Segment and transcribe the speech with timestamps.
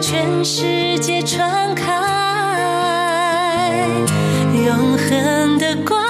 [0.00, 1.84] 全世界传开，
[4.64, 6.09] 永恒的光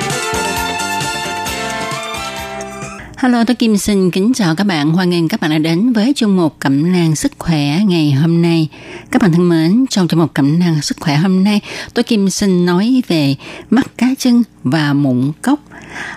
[3.21, 4.91] Hello, tôi Kim xin kính chào các bạn.
[4.91, 8.41] Hoan nghênh các bạn đã đến với chương mục Cẩm nang sức khỏe ngày hôm
[8.41, 8.67] nay.
[9.11, 11.61] Các bạn thân mến, trong chương mục Cẩm nang sức khỏe hôm nay,
[11.93, 13.35] tôi Kim xin nói về
[13.69, 15.59] mắt cá chân và mụn cốc.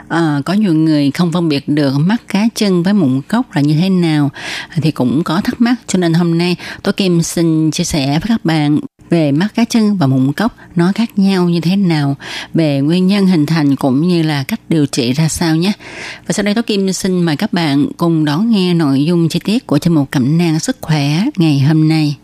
[0.09, 3.61] À, có nhiều người không phân biệt được mắt cá chân với mụn cốc là
[3.61, 4.31] như thế nào
[4.83, 8.29] thì cũng có thắc mắc cho nên hôm nay tôi Kim xin chia sẻ với
[8.29, 8.79] các bạn
[9.11, 12.17] về mắt cá chân và mụn cốc nó khác nhau như thế nào?
[12.55, 15.73] Về nguyên nhân hình thành cũng như là cách điều trị ra sao nhé.
[16.27, 19.41] Và sau đây Tố Kim xin mời các bạn cùng đón nghe nội dung chi
[19.45, 22.17] tiết của chương mục cẩm nang sức khỏe ngày hôm nay.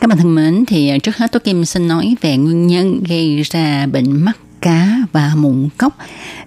[0.00, 3.42] Các bạn thân mến, thì trước hết Tố Kim xin nói về nguyên nhân gây
[3.42, 4.32] ra bệnh mắt
[4.64, 5.98] cá và mụn cốc.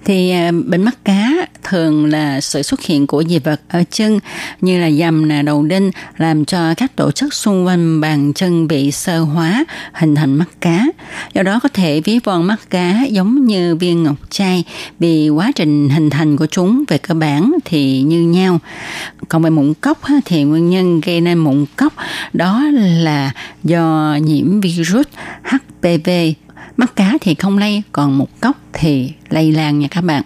[0.06, 1.32] Thì à, bệnh mắt cá
[1.64, 4.20] thường là sự xuất hiện của dị vật ở chân
[4.62, 8.68] như là dầm nè, đầu đinh, làm cho các tổ chức xung quanh bàn chân
[8.68, 10.86] bị sơ hóa, hình thành mắt cá.
[11.34, 14.64] Do đó có thể ví von mắt cá giống như viên ngọc trai.
[15.00, 18.60] Vì quá trình hình thành của chúng về cơ bản thì như nhau.
[19.30, 21.94] Còn về mụn cốc thì nguyên nhân gây nên mụn cốc
[22.34, 23.32] đó là
[23.64, 25.06] do nhiễm virus
[25.44, 26.10] HPV
[26.78, 30.24] mắt cá thì không lây còn một cốc thì lây lan nha các bạn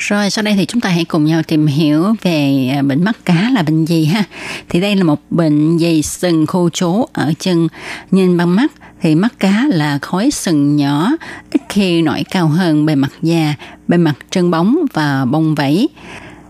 [0.00, 3.24] rồi sau đây thì chúng ta hãy cùng nhau tìm hiểu về à, bệnh mắt
[3.24, 4.24] cá là bệnh gì ha.
[4.68, 7.68] Thì đây là một bệnh dày sừng khô chố ở chân.
[8.10, 11.10] Nhìn bằng mắt thì mắt cá là khối sừng nhỏ,
[11.52, 13.54] ít khi nổi cao hơn bề mặt da,
[13.88, 15.88] bề mặt chân bóng và bông vảy.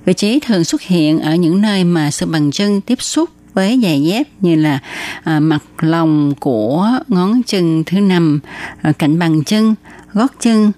[0.05, 3.81] Vị trí thường xuất hiện ở những nơi mà sự bằng chân tiếp xúc với
[3.83, 4.79] giày dép như là
[5.25, 8.41] à, mặt lòng của ngón chân thứ năm,
[8.83, 9.75] à, cạnh bằng chân,
[10.13, 10.73] gót chân,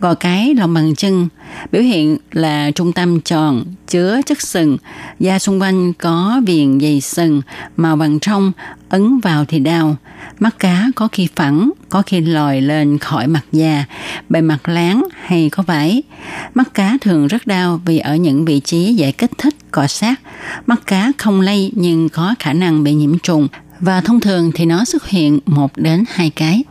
[0.00, 1.28] gò cái lòng bàn chân.
[1.72, 4.76] Biểu hiện là trung tâm tròn chứa chất sừng.
[5.20, 7.42] Da xung quanh có viền dày sừng
[7.76, 8.52] màu vàng trong
[8.88, 9.96] ấn vào thì đau.
[10.38, 13.84] Mắt cá có khi phẳng có khi lòi lên khỏi mặt da.
[14.28, 16.02] Bề mặt láng hay có vải.
[16.54, 20.20] Mắt cá thường rất đau vì ở những vị trí dễ kích thích cọ sát.
[20.66, 23.48] Mắt cá không lây nhưng có khả năng bị nhiễm trùng.
[23.80, 26.64] Và thông thường thì nó xuất hiện một đến hai cái.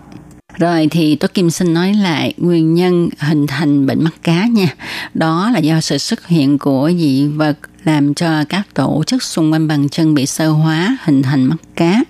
[0.58, 4.68] Rồi thì tôi Kim xin nói lại nguyên nhân hình thành bệnh mắt cá nha.
[5.14, 9.52] Đó là do sự xuất hiện của dị vật làm cho các tổ chức xung
[9.52, 12.04] quanh bàn chân bị sơ hóa hình thành mắt cá.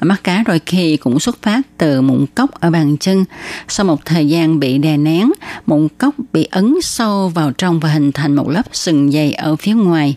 [0.00, 3.24] Mắt cá đôi khi cũng xuất phát từ mụn cốc ở bàn chân.
[3.68, 5.32] Sau một thời gian bị đè nén,
[5.66, 9.56] mụn cốc bị ấn sâu vào trong và hình thành một lớp sừng dày ở
[9.56, 10.16] phía ngoài.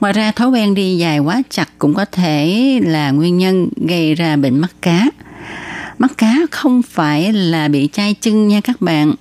[0.00, 4.14] Ngoài ra thói quen đi dài quá chặt cũng có thể là nguyên nhân gây
[4.14, 5.06] ra bệnh mắt cá
[5.98, 9.14] mắt cá không phải là bị chai chân nha các bạn.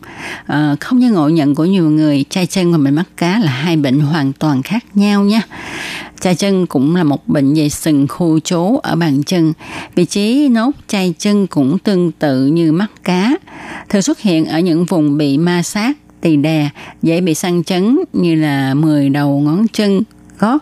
[0.45, 3.51] À, không như ngộ nhận của nhiều người chai chân và bệnh mắt cá là
[3.51, 5.41] hai bệnh hoàn toàn khác nhau nha.
[6.19, 9.53] Chai chân cũng là một bệnh về sừng khu chố ở bàn chân.
[9.95, 13.33] Vị trí nốt chai chân cũng tương tự như mắt cá.
[13.89, 16.69] Thường xuất hiện ở những vùng bị ma sát tỳ đè
[17.01, 20.03] dễ bị săn chấn như là 10 đầu ngón chân
[20.39, 20.57] gót,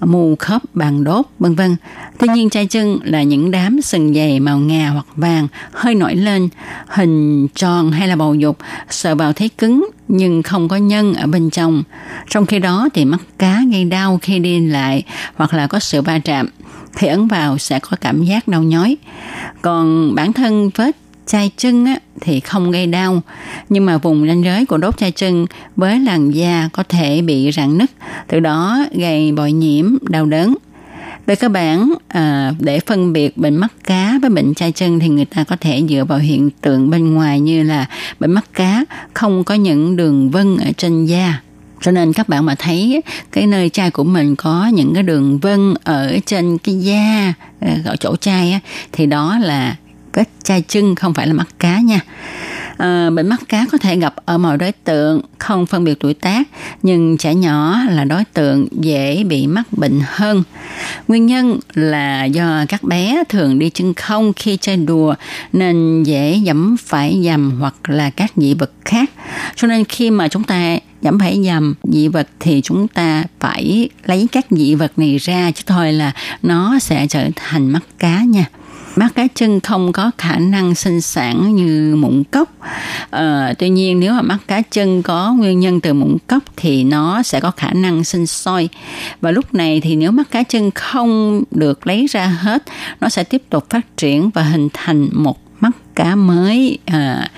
[0.00, 1.76] mù khớp bàn đốt, vân vân.
[2.18, 6.16] Tuy nhiên chai chân là những đám sừng dày màu ngà hoặc vàng hơi nổi
[6.16, 6.48] lên,
[6.86, 8.58] hình tròn hay là bầu dục,
[8.90, 11.82] sờ vào thấy cứng nhưng không có nhân ở bên trong.
[12.30, 15.02] Trong khi đó thì mắt cá gây đau khi đi lại
[15.34, 16.48] hoặc là có sự va chạm
[16.96, 18.96] thì ấn vào sẽ có cảm giác đau nhói.
[19.62, 23.22] Còn bản thân vết chai chân á, thì không gây đau
[23.68, 27.50] nhưng mà vùng ranh giới của đốt chai chân với làn da có thể bị
[27.52, 27.90] rạn nứt
[28.28, 30.54] từ đó gây bội nhiễm đau đớn.
[31.26, 35.08] Về cơ bản à, để phân biệt bệnh mắt cá với bệnh chai chân thì
[35.08, 37.86] người ta có thể dựa vào hiện tượng bên ngoài như là
[38.20, 38.84] bệnh mắt cá
[39.14, 41.40] không có những đường vân ở trên da.
[41.80, 45.38] Cho nên các bạn mà thấy cái nơi chai của mình có những cái đường
[45.38, 48.60] vân ở trên cái da à, ở chỗ chai á,
[48.92, 49.76] thì đó là
[50.12, 52.00] vết chai chân không phải là mắt cá nha.
[52.76, 56.14] À, bệnh mắt cá có thể gặp ở mọi đối tượng, không phân biệt tuổi
[56.14, 56.48] tác,
[56.82, 60.42] nhưng trẻ nhỏ là đối tượng dễ bị mắc bệnh hơn.
[61.08, 65.14] Nguyên nhân là do các bé thường đi chân không khi chơi đùa
[65.52, 69.10] nên dễ dẫm phải dầm hoặc là các dị vật khác.
[69.56, 73.88] Cho nên khi mà chúng ta dẫm phải dầm dị vật thì chúng ta phải
[74.04, 76.12] lấy các dị vật này ra chứ thôi là
[76.42, 78.44] nó sẽ trở thành mắt cá nha
[78.96, 82.48] mắt cá chân không có khả năng sinh sản như mụn cốc.
[83.10, 86.84] À, tuy nhiên nếu mà mắt cá chân có nguyên nhân từ mụn cốc thì
[86.84, 88.68] nó sẽ có khả năng sinh sôi.
[89.20, 92.62] Và lúc này thì nếu mắt cá chân không được lấy ra hết
[93.00, 95.43] nó sẽ tiếp tục phát triển và hình thành một
[95.94, 97.28] cá mới à,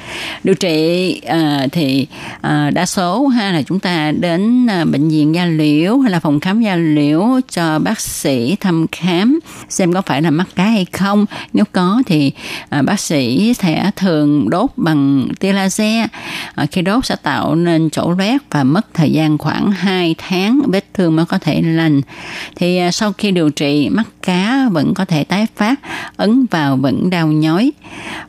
[0.44, 2.06] điều trị à, thì
[2.40, 6.20] à, đa số ha là chúng ta đến à, bệnh viện da liễu hay là
[6.20, 10.64] phòng khám da liễu cho bác sĩ thăm khám xem có phải là mắc cá
[10.64, 11.26] hay không.
[11.52, 12.32] Nếu có thì
[12.68, 16.06] à, bác sĩ sẽ thường đốt bằng tia laser.
[16.54, 20.60] À, khi đốt sẽ tạo nên chỗ loét và mất thời gian khoảng 2 tháng
[20.66, 22.00] vết thương mới có thể lành.
[22.56, 25.80] Thì à, sau khi điều trị mắc cá vẫn có thể tái phát
[26.16, 27.72] ấn vào vẫn đau nhói.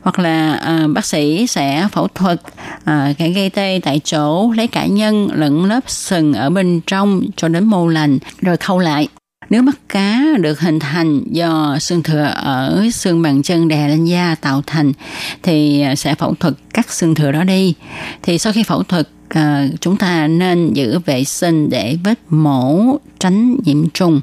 [0.02, 2.40] Hoặc là à, bác sĩ sẽ phẫu thuật
[2.84, 6.80] ờ, à, cái gây tê tại chỗ lấy cả nhân lẫn lớp sừng ở bên
[6.86, 9.08] trong cho đến mô lành rồi khâu lại
[9.50, 14.04] nếu mắt cá được hình thành do xương thừa ở xương bàn chân đè lên
[14.04, 14.92] da tạo thành
[15.42, 17.74] thì ờ, sẽ phẫu thuật cắt xương thừa đó đi.
[18.22, 22.96] Thì sau khi phẫu thuật à, chúng ta nên giữ vệ sinh để vết mổ
[23.18, 24.20] tránh nhiễm trùng.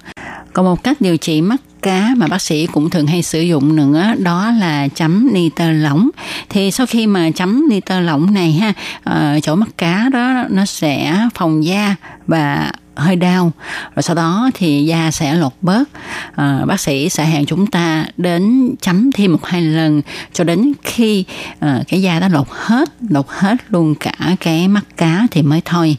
[0.53, 3.75] Còn một cách điều trị mắt cá mà bác sĩ cũng thường hay sử dụng
[3.75, 6.09] nữa đó là chấm nitơ lỏng.
[6.49, 8.73] Thì sau khi mà chấm nitơ lỏng này ha
[9.03, 11.95] ờ, chỗ mắt cá đó nó sẽ phòng da
[12.27, 13.51] và hơi đau.
[13.95, 15.89] Rồi sau đó thì da sẽ lột bớt.
[16.35, 20.01] À, bác sĩ sẽ hẹn chúng ta đến chấm thêm một hai lần
[20.33, 21.25] cho đến khi
[21.59, 25.61] à, cái da đã lột hết lột hết luôn cả cái mắt cá thì mới
[25.65, 25.97] thôi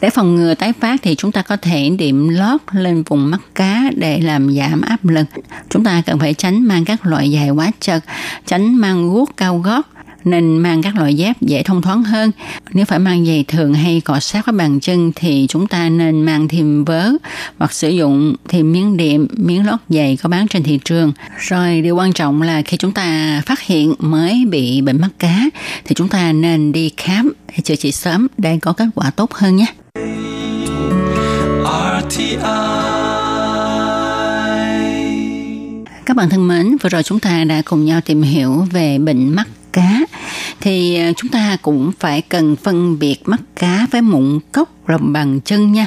[0.00, 3.40] để phòng ngừa tái phát thì chúng ta có thể điểm lót lên vùng mắt
[3.54, 5.26] cá để làm giảm áp lực.
[5.70, 8.04] Chúng ta cần phải tránh mang các loại giày quá chật,
[8.46, 9.88] tránh mang guốc cao gót,
[10.24, 12.30] nên mang các loại dép dễ thông thoáng hơn.
[12.72, 16.22] Nếu phải mang giày thường hay cọ sát với bàn chân thì chúng ta nên
[16.22, 17.10] mang thêm vớ
[17.58, 21.12] hoặc sử dụng thêm miếng đệm, miếng lót giày có bán trên thị trường.
[21.38, 25.44] Rồi điều quan trọng là khi chúng ta phát hiện mới bị bệnh mắt cá
[25.84, 29.34] thì chúng ta nên đi khám để chữa trị sớm để có kết quả tốt
[29.34, 29.66] hơn nhé.
[36.06, 39.34] Các bạn thân mến, vừa rồi chúng ta đã cùng nhau tìm hiểu về bệnh
[39.34, 40.00] mắt cá
[40.60, 45.12] thì à, chúng ta cũng phải cần phân biệt mắt cá với mụn cốc lòng
[45.12, 45.86] bàn chân nha.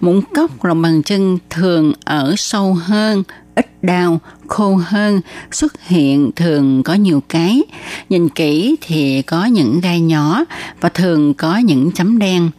[0.00, 3.22] Mụn cốc lòng bàn chân thường ở sâu hơn,
[3.54, 7.62] ít đau, khô hơn, xuất hiện thường có nhiều cái.
[8.08, 10.44] Nhìn kỹ thì có những gai nhỏ
[10.80, 12.50] và thường có những chấm đen.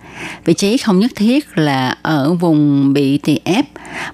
[0.46, 3.66] Vị trí không nhất thiết là ở vùng bị tỳ ép.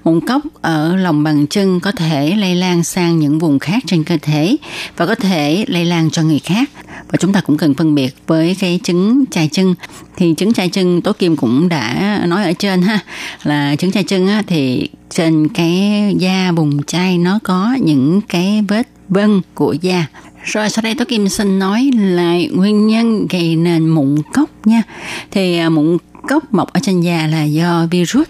[0.04, 4.04] Mụn cốc ở lòng bàn chân có thể lây lan sang những vùng khác trên
[4.04, 4.56] cơ thể
[4.98, 6.70] và có thể lây lan cho người khác.
[7.08, 9.76] Và chúng ta cũng cần phân biệt với cái trứng chai chân.
[10.18, 13.00] Thì trứng chai chân Tố Kim cũng đã nói ở trên ha
[13.44, 18.64] là trứng chai chân á, thì trên cái da bùng chai nó có những cái
[18.68, 20.06] vết vân của da
[20.44, 24.84] rồi sau đây Tố Kim xin nói lại nguyên nhân gây nên mụn cốc nha.
[25.32, 28.28] Thì à, mụn cốc mọc ở trên da là do virus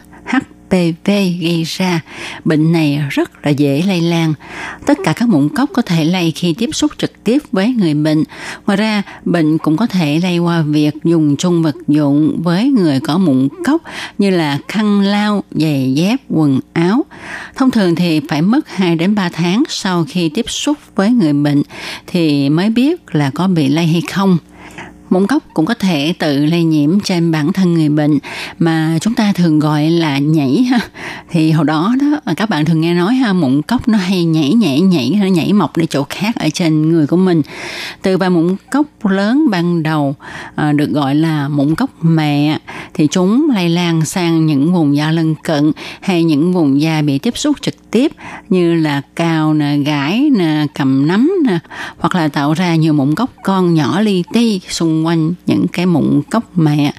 [0.72, 1.12] HPV
[1.42, 2.02] gây ra.
[2.46, 4.34] Bệnh này rất là dễ lây lan.
[4.86, 7.94] Tất cả các mụn cốc có thể lây khi tiếp xúc trực tiếp với người
[7.94, 8.24] bệnh.
[8.66, 13.00] Ngoài ra, bệnh cũng có thể lây qua việc dùng chung vật dụng với người
[13.00, 13.82] có mụn cốc
[14.18, 17.06] như là khăn lau, giày dép, quần áo.
[17.56, 21.34] Thông thường thì phải mất 2 đến 3 tháng sau khi tiếp xúc với người
[21.34, 21.64] bệnh
[22.08, 24.38] thì mới biết là có bị lây hay không.
[25.12, 28.20] Mụn cốc cũng có thể tự lây nhiễm trên bản thân người bệnh
[28.60, 30.80] mà chúng ta thường gọi là nhảy ha.
[31.30, 34.54] Thì hồi đó đó các bạn thường nghe nói ha mụn cốc nó hay nhảy
[34.54, 37.42] nhảy nhảy nó nhảy mọc đi chỗ khác ở trên người của mình.
[38.02, 40.16] Từ vài mụn cốc lớn ban đầu
[40.56, 42.60] à, được gọi là mụn cốc mẹ
[42.94, 47.20] thì chúng lây lan sang những vùng da lân cận hay những vùng da bị
[47.20, 48.12] tiếp xúc trực tiếp
[48.50, 51.60] như là cào nè, gãi nè, cầm nắm nè
[51.98, 55.86] hoặc là tạo ra nhiều mụn cốc con nhỏ li ti xung quanh những cái
[55.86, 56.94] mụn cốc mẹ.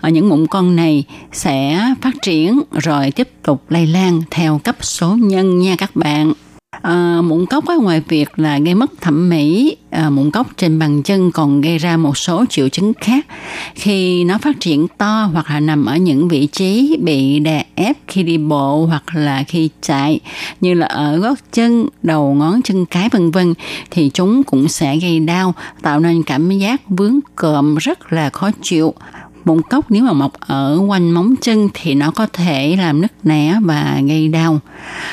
[0.00, 4.76] Ở những mụn con này sẽ phát triển rồi tiếp tục lây lan theo cấp
[4.80, 6.32] số nhân nha các bạn.
[6.70, 10.78] À, mụn cốc á, ngoài việc là gây mất thẩm mỹ, à, mụn cốc trên
[10.78, 13.26] bàn chân còn gây ra một số triệu chứng khác.
[13.74, 17.96] Khi nó phát triển to hoặc là nằm ở những vị trí bị đè ép
[18.06, 20.20] khi đi bộ hoặc là khi chạy
[20.60, 23.54] như là ở gót chân, đầu ngón chân cái vân vân
[23.90, 28.50] thì chúng cũng sẽ gây đau tạo nên cảm giác vướng cộm rất là khó
[28.62, 28.94] chịu
[29.48, 33.12] mụn cốc nếu mà mọc ở quanh móng chân thì nó có thể làm nứt
[33.22, 34.60] nẻ và gây đau.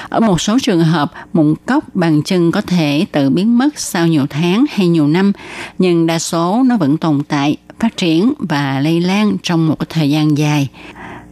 [0.10, 4.08] Ở một số trường hợp, mụn cốc bàn chân có thể tự biến mất sau
[4.08, 5.32] nhiều tháng hay nhiều năm,
[5.78, 10.10] nhưng đa số nó vẫn tồn tại, phát triển và lây lan trong một thời
[10.10, 10.70] gian dài.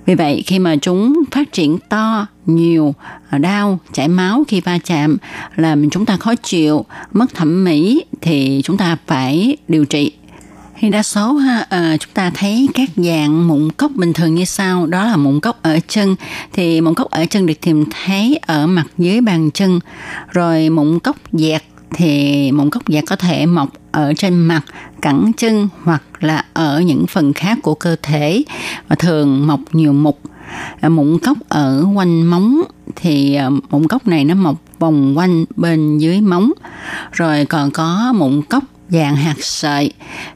[0.05, 2.95] Vì vậy, khi mà chúng phát triển to, nhiều,
[3.39, 5.17] đau, chảy máu khi va chạm,
[5.55, 10.11] làm chúng ta khó chịu, mất thẩm mỹ, thì chúng ta phải điều trị
[10.83, 14.45] thì đa số ha, à, chúng ta thấy các dạng mụn cốc bình thường như
[14.45, 14.87] sau.
[14.87, 16.15] Đó là mụn cốc ở chân.
[16.53, 19.79] Thì mụn cốc ở chân được tìm thấy ở mặt dưới bàn chân.
[20.31, 21.63] Rồi mụn cốc dẹt
[21.93, 24.61] thì mụn cốc dẹt có thể mọc ở trên mặt
[25.01, 28.43] cẳng chân hoặc là ở những phần khác của cơ thể
[28.87, 30.19] và thường mọc nhiều mục.
[30.81, 32.61] Ờ, mụn cốc ở quanh móng
[32.95, 36.51] thì ờ, mụn cốc này nó mọc vòng quanh bên dưới móng.
[37.11, 38.63] Rồi còn có mụn cốc
[38.93, 39.91] dạng hạt sợi.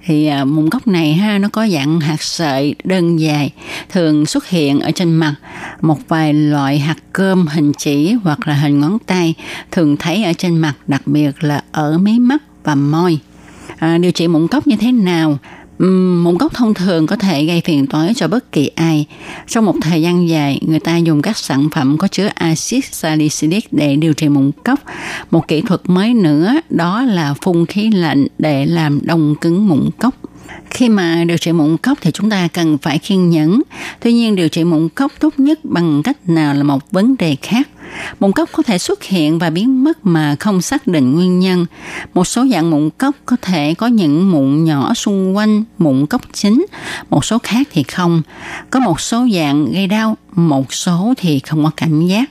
[0.06, 3.52] Thì à, mụn cốc này ha nó có dạng hạt sợi đơn dài
[3.90, 5.36] thường xuất hiện ở trên mặt.
[5.82, 9.34] Một vài loại hạt cơm hình chỉ hoặc là hình ngón tay
[9.72, 13.20] thường thấy ở trên mặt đặc biệt là ở mí mắt và môi.
[13.78, 15.38] À, điều trị mụn cốc như thế nào?
[15.80, 19.06] Mụn cốc thông thường có thể gây phiền toái cho bất kỳ ai.
[19.48, 23.74] Trong một thời gian dài, người ta dùng các sản phẩm có chứa axit salicylic
[23.74, 24.80] để điều trị mụn cốc.
[25.32, 29.90] Một kỹ thuật mới nữa đó là phun khí lạnh để làm đông cứng mụn
[30.00, 30.16] cốc.
[30.70, 33.62] Khi mà điều trị mụn cốc thì chúng ta cần phải kiên nhẫn.
[34.00, 37.36] Tuy nhiên điều trị mụn cốc tốt nhất bằng cách nào là một vấn đề
[37.42, 37.70] khác.
[38.20, 41.66] Mụn cốc có thể xuất hiện và biến mất mà không xác định nguyên nhân.
[42.14, 46.22] Một số dạng mụn cốc có thể có những mụn nhỏ xung quanh mụn cốc
[46.34, 46.66] chính,
[47.10, 48.22] một số khác thì không.
[48.70, 52.30] Có một số dạng gây đau, một số thì không có cảm giác.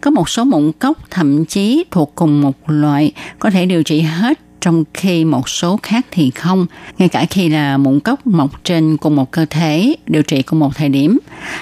[0.00, 4.00] Có một số mụn cốc thậm chí thuộc cùng một loại có thể điều trị
[4.00, 6.66] hết trong khi một số khác thì không.
[6.98, 10.58] Ngay cả khi là mụn cốc mọc trên cùng một cơ thể, điều trị cùng
[10.58, 11.18] một thời điểm.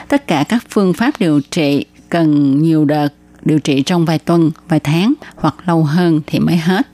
[0.08, 3.08] Tất cả các phương pháp điều trị cần nhiều đợt
[3.44, 6.86] điều trị trong vài tuần, vài tháng hoặc lâu hơn thì mới hết.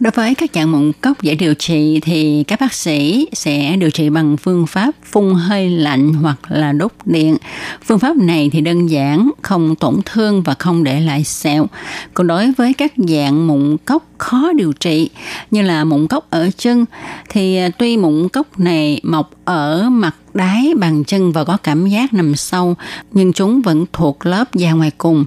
[0.00, 3.90] Đối với các dạng mụn cốc dễ điều trị thì các bác sĩ sẽ điều
[3.90, 7.36] trị bằng phương pháp phun hơi lạnh hoặc là đốt điện.
[7.84, 11.66] Phương pháp này thì đơn giản, không tổn thương và không để lại sẹo.
[12.14, 15.10] Còn đối với các dạng mụn cốc khó điều trị
[15.50, 16.84] như là mụn cốc ở chân
[17.28, 22.14] thì tuy mụn cốc này mọc ở mặt đáy, bàn chân và có cảm giác
[22.14, 22.74] nằm sâu,
[23.12, 25.24] nhưng chúng vẫn thuộc lớp da ngoài cùng.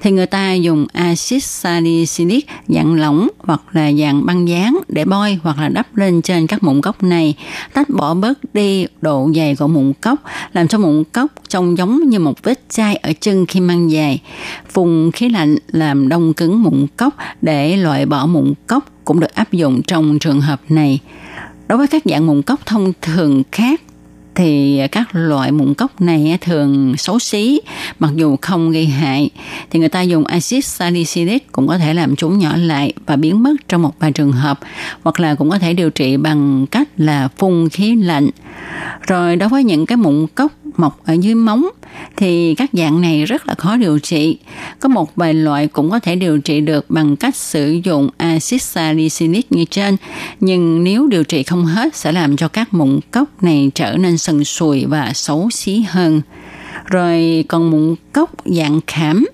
[0.00, 5.38] Thì người ta dùng axit salicylic dạng lỏng hoặc là dạng băng dán để bôi
[5.42, 7.34] hoặc là đắp lên trên các mụn cốc này.
[7.74, 10.18] Tách bỏ bớt đi độ dày của mụn cốc
[10.52, 14.22] làm cho mụn cốc trông giống như một vết chai ở chân khi mang dài.
[14.72, 19.34] Phun khí lạnh làm đông cứng mụn cốc để loại bỏ mụn cốc cũng được
[19.34, 21.00] áp dụng trong trường hợp này.
[21.68, 23.80] Đối với các dạng mụn cốc thông thường khác
[24.34, 27.60] thì các loại mụn cốc này thường xấu xí,
[27.98, 29.30] mặc dù không gây hại.
[29.70, 33.42] Thì người ta dùng axit salicylic cũng có thể làm chúng nhỏ lại và biến
[33.42, 34.60] mất trong một vài trường hợp,
[35.02, 38.30] hoặc là cũng có thể điều trị bằng cách là phun khí lạnh.
[39.06, 41.68] Rồi đối với những cái mụn cốc mọc ở dưới móng
[42.16, 44.38] thì các dạng này rất là khó điều trị.
[44.80, 48.62] Có một vài loại cũng có thể điều trị được bằng cách sử dụng axit
[48.62, 49.96] salicylic như trên,
[50.40, 54.18] nhưng nếu điều trị không hết sẽ làm cho các mụn cốc này trở nên
[54.18, 56.20] sần sùi và xấu xí hơn.
[56.84, 59.26] Rồi còn mụn cốc dạng khảm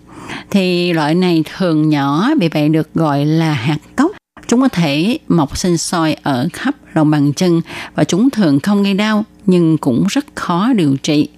[0.51, 4.11] thì loại này thường nhỏ vì vậy được gọi là hạt cốc.
[4.47, 7.61] Chúng có thể mọc sinh sôi ở khắp lòng bàn chân
[7.95, 11.29] và chúng thường không gây đau nhưng cũng rất khó điều trị.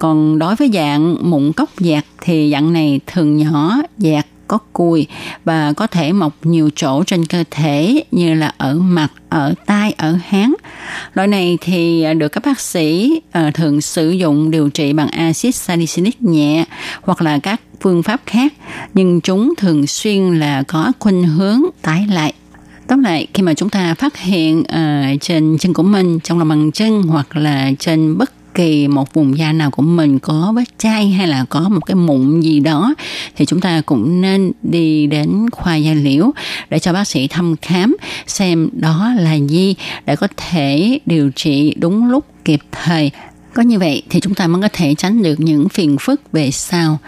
[0.00, 5.06] Còn đối với dạng mụn cốc dạt thì dạng này thường nhỏ, dạt có cùi
[5.44, 9.92] và có thể mọc nhiều chỗ trên cơ thể như là ở mặt, ở tai,
[9.96, 10.54] ở háng.
[11.14, 15.54] Loại này thì được các bác sĩ ờ, thường sử dụng điều trị bằng axit
[15.54, 16.64] salicylic nhẹ
[17.02, 18.52] hoặc là các phương pháp khác,
[18.94, 22.32] nhưng chúng thường xuyên là có khuynh hướng tái lại.
[22.90, 26.48] Tóm lại, khi mà chúng ta phát hiện uh, trên chân của mình, trong lòng
[26.48, 30.78] bàn chân hoặc là trên bất kỳ một vùng da nào của mình có vết
[30.78, 32.94] chai hay là có một cái mụn gì đó
[33.36, 36.30] thì chúng ta cũng nên đi đến khoa da liễu
[36.70, 39.74] để cho bác sĩ thăm khám xem đó là gì
[40.06, 43.10] để có thể điều trị đúng lúc kịp thời.
[43.54, 46.50] Có như vậy thì chúng ta mới có thể tránh được những phiền phức về
[46.50, 46.98] sau.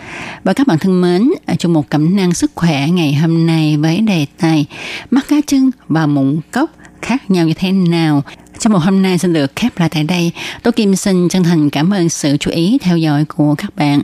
[0.44, 3.76] Và các bạn thân mến, ở trong một cẩm năng sức khỏe ngày hôm nay
[3.76, 4.66] với đề tài
[5.10, 6.70] mắt cá chân và mụn cốc
[7.02, 8.22] khác nhau như thế nào
[8.62, 10.32] trong một hôm nay xin được khép lại tại đây.
[10.62, 14.02] tôi Kim xin chân thành cảm ơn sự chú ý theo dõi của các bạn.